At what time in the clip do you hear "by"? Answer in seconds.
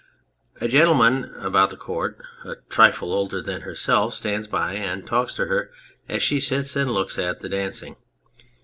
4.47-4.73